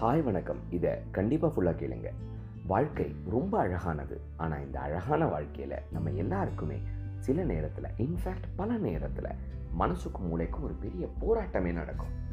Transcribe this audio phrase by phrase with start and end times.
[0.00, 0.58] Hi வணக்கம்.
[0.70, 2.08] இதை கண்டிப்பாக ஃபுல்லாக கேளுங்க.
[2.66, 4.20] வாழ்க்கை ரொம்ப அழகானது.
[4.36, 6.80] ஆனால் இந்த அழகான வாழ்க்கையில் நம்ம எல்லாருக்குமே
[7.18, 9.30] சில நேரத்தில் இன்ஃபேக்ட் பல நேரத்தில்
[9.78, 12.30] மனசுக்கும் மூளைக்கும் ஒரு பெரிய போராட்டமே நடக்கும்.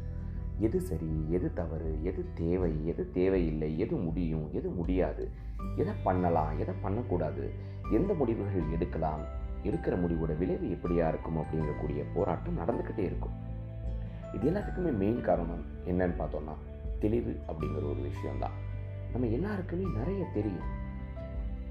[0.58, 5.30] எது சரி எது தவறு எது தேவை எது தேவையில்லை எது முடியும் எது முடியாது
[5.76, 7.50] எதை பண்ணலாம் எதை பண்ணக்கூடாது
[7.90, 13.49] எந்த முடிவுகள் எடுக்கலாம் எடுக்கிற முடிவோட விளைவு எப்படியா இருக்கும் அப்படிங்கக்கூடிய போராட்டம் நடந்துக்கிட்டே இருக்கும்.
[14.32, 16.54] இது எல்லாத்துக்குமே மெயின் காரணம் என்னன்னு பார்த்தோம்னா
[16.98, 18.56] தெளிவு அப்படிங்கிற ஒரு விஷயம்தான்.
[19.12, 20.68] நம்ம எல்லாருக்குமே நிறைய தெரியும்.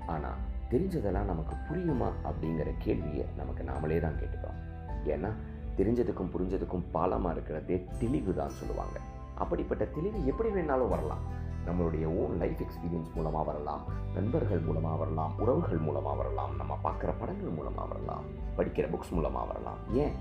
[0.08, 0.40] ஆனால்
[0.72, 4.60] தெரிஞ்சதெல்லாம் நமக்கு புரியுமா அப்படிங்கிற கேள்வியை நமக்கு நாமளே தான் கேட்டுக்கிறோம்.
[5.06, 5.32] ஏன்னா
[5.78, 9.00] தெரிஞ்சதுக்கும் புரிஞ்சதுக்கும் பாலமாக இருக்கிறதே தெளிவு தான் சொல்லுவாங்க.
[9.36, 11.38] அப்படிப்பட்ட தெளிவு எப்படி வேணாலும் வரலாம்.
[11.68, 13.82] நம்மளுடைய ஓன் லைஃப் எக்ஸ்பீரியன்ஸ் மூலமாக வரலாம்
[14.16, 18.24] நண்பர்கள் மூலமாக வரலாம் உறவுகள் மூலமாக வரலாம் நம்ம பார்க்குற படங்கள் மூலமாக வரலாம்
[18.58, 19.78] படிக்கிற புக்ஸ் மூலமாக வரலாம்.
[19.94, 20.12] ஏன்?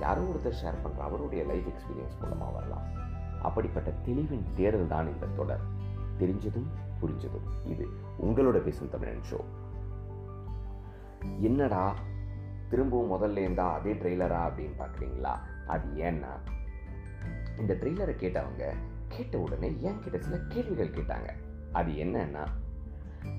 [0.00, 2.86] யாரோ ஒருத்தர் ஷேர் பண்ணுற அவருடைய லைஃப் எக்ஸ்பீரியன்ஸ் மூலமாக வரலாம்.
[3.42, 5.64] அப்படிப்பட்ட தெளிவின் தேடல் தான் இந்த தொடர்.
[6.18, 6.68] தெரிஞ்சதும்
[7.00, 7.46] புரிஞ்சதும்.
[7.64, 7.88] இது
[8.22, 9.40] உங்களோட பேசும் தமிழன் ஷோ
[11.40, 11.94] என்னடா
[12.68, 15.32] திரும்பவும் முதல்ல இருந்தா அதே ட்ரெய்லரா அப்படின்னு பார்க்குறீங்களா
[15.66, 16.32] அது ஏன்னா
[17.58, 18.74] இந்த ட்ரெய்லரை கேட்டவங்க
[19.08, 21.28] கேட்ட உடனே ஏன் கிட்ட சில கேள்விகள் கேட்டாங்க.
[21.72, 22.44] அது என்னன்னா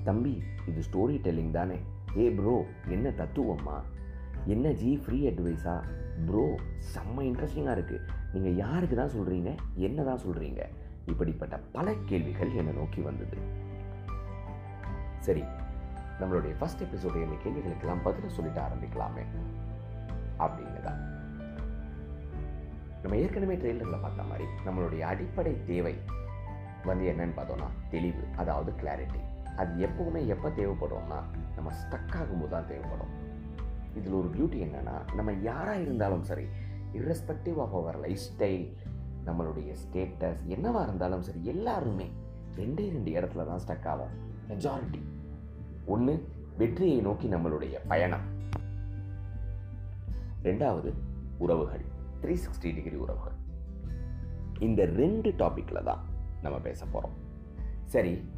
[0.04, 1.78] தம்பி இது ஸ்டோரி டெல்லிங் தானே.
[2.16, 3.76] ஏ ப்ரோ என்ன தத்துவமா?
[4.52, 5.74] என்ன ஜி ஃப்ரீ அட்வைஸா
[6.26, 6.44] ப்ரோ
[6.94, 9.50] செம்ம இன்ட்ரெஸ்டிங்காக இருக்குது நீங்கள் யாருக்கு தான் சொல்கிறீங்க
[9.86, 10.62] என்ன தான் சொல்கிறீங்க
[11.12, 13.38] இப்படிப்பட்ட பல கேள்விகள் என்னை நோக்கி வந்தது.
[15.26, 15.44] சரி
[16.20, 19.24] நம்மளுடைய ஃபஸ்ட் எபிசோட என்ன கேள்விகளுக்கெல்லாம் பதில் சொல்லிட்டு ஆரம்பிக்கலாமே.
[20.44, 21.00] அப்படின்னு தான்
[23.02, 25.94] நம்ம ஏற்கனவே ட்ரெயிலரில் பார்த்த மாதிரி நம்மளுடைய அடிப்படை தேவை
[26.88, 29.20] வந்து என்னன்னு பார்த்தோம்னா தெளிவு அதாவது கிளாரிட்டி
[29.62, 31.20] அது எப்பவுமே எப்போ தேவைப்படும்னா
[31.56, 33.12] நம்ம ஸ்டக் ஆகும்போது தான் தேவைப்படும்.
[33.94, 36.46] இதில் ஒரு பியூட்டி என்னென்னா நம்ம யாராக இருந்தாலும் சரி
[36.92, 38.76] irrespective ஆஃப் அவர் லைஃப் ஸ்டைல்
[39.26, 42.10] நம்மளுடைய ஸ்டேட்டஸ் என்னவாக இருந்தாலும் சரி எல்லாருமே
[42.56, 44.14] ரெண்டே ரெண்டு இடத்துல தான் ஸ்டக் ஆகும்
[44.48, 45.02] மெஜாரிட்டி
[45.86, 48.26] ஒன்று வெற்றியை நோக்கி நம்மளுடைய பயணம்.
[50.42, 50.92] ரெண்டாவது
[51.38, 51.84] உறவுகள்.
[52.20, 53.32] த்ரீ சிக்ஸ்டி டிகிரி உறவுகள்.
[54.58, 56.04] இந்த ரெண்டு டாப்பிக்கில் தான்
[56.42, 57.16] நம்ம பேச போகிறோம்
[57.84, 58.30] சரி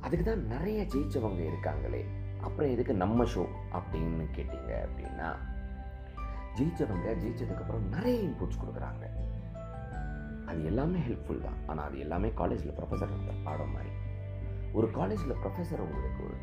[0.00, 2.02] அதுக்கு தான் நிறைய ஜெயிச்சவங்க இருக்காங்களே.
[2.42, 3.42] அப்புறம் எதுக்கு நம்ம ஷோ
[3.78, 5.28] அப்படின்னு கேட்டீங்க அப்படின்னா
[6.58, 9.04] ஜெயிச்சவங்க ஜெயிச்சதுக்கப்புறம் நிறைய இன்புட்ஸ் கொடுக்குறாங்க.
[10.46, 11.58] அது எல்லாமே ஹெல்ப்ஃபுல் தான்.
[11.66, 13.14] ஆனால் அது எல்லாமே காலேஜில் ப்ரொஃபஸர்
[13.44, 13.92] பாடம் மாதிரி.
[14.74, 16.36] ஒரு காலேஜில் ப்ரொஃபஸர் உங்களுக்கு ஒரு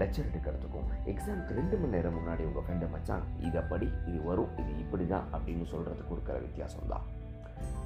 [0.00, 4.70] லெக்சர் எடுக்கிறதுக்கும் எக்ஸாமுக்கு ரெண்டு மணி நேரம் முன்னாடி உங்கள் ஃப்ரெண்டை மச்சான் இதை படி இது வரும் இது
[4.84, 7.04] இப்படி தான் அப்படின்னு சொல்கிறதுக்கு இருக்கிற வித்தியாசம் தான்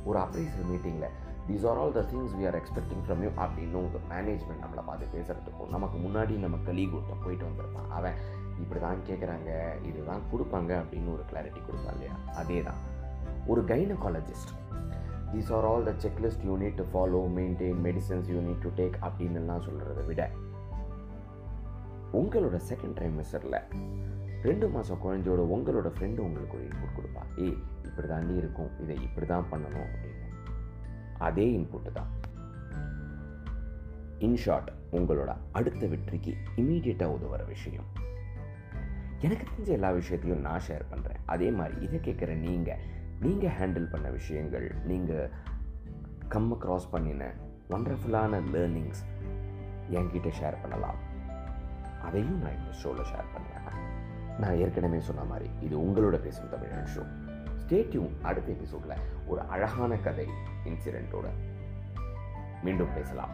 [0.05, 1.09] ஒரு அப்ரைசர் மீட்டிங்கில்
[1.47, 5.07] these are all the things we are expecting from you அப்படின்னு உங்கள் மேனேஜ்மெண்ட் நம்மளை பார்த்து
[5.15, 8.19] பேசுகிறதுக்கும் நமக்கு முன்னாடி நம்ம கலீக் ஒருத்தன் போயிட்டு வந்திருப்பான் அவன்
[8.59, 9.51] இப்படி தான் கேட்குறாங்க
[9.83, 12.15] இதுதான் கொடுப்பாங்க அப்படின்னு ஒரு கிளாரிட்டி கொடுப்பான் இல்லையா?
[12.35, 12.81] அதே தான்
[13.47, 14.53] ஒரு gynaecologist
[15.33, 20.03] these are all the checklist you need to follow maintain medicines you need to take அப்படின்னுலாம் சொல்கிறத
[20.07, 20.23] விட
[22.13, 23.59] உங்களோட செகண்ட் ட்ரைமஸ்டரில்
[24.43, 27.23] ரெண்டு மாதம் குழந்தையோட உங்களோட ஃப்ரெண்டு உங்களுக்கு ஒரு இன்புட் கொடுப்பா.
[27.37, 30.19] ஏய் இப்படி தாண்டி இருக்கும் இதை இப்படி தான் பண்ணணும் அப்படின்னு.
[31.29, 32.11] அதே இன்புட்டு தான்.
[34.27, 37.89] இன்ஷார்ட் உங்களோட அடுத்த வெற்றிக்கு இமீடியட்டாக உதவுற விஷயம்.
[39.27, 42.83] எனக்கு தெரிஞ்ச எல்லா விஷயத்தையும் நான் ஷேர் பண்ணுறேன் அதே மாதிரி இதை கேட்குற நீங்கள்
[43.21, 45.31] நீங்கள் ஹேண்டில் பண்ண விஷயங்கள் நீங்கள்
[46.35, 47.31] கம்ம க்ராஸ் பண்ணின
[47.71, 49.03] ஒண்டர்ஃபுல்லான லேர்னிங்ஸ்
[49.99, 51.01] என்கிட்ட ஷேர் பண்ணலாம்.
[52.07, 53.69] அதையும் நான் இந்த ஷோவில் ஷேர் பண்ணுவேன்
[54.41, 57.03] நான் ஏற்கனவே சொன்ன மாதிரி இது உங்களோட பேசும் தமிழன் ஷோ
[57.73, 60.29] ஸ்டேட்யூன் அடுத்த எபிசோடில் ஒரு அழகான கதை
[60.65, 61.29] இன்சிடென்ட்டோட
[62.63, 63.31] மீண்டும் பேசலாம்.